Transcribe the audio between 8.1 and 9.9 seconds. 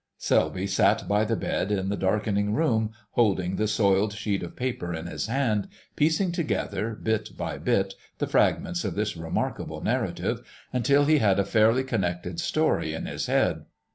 the fragments of this remarkable